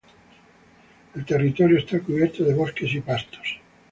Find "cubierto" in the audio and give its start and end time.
1.99-2.43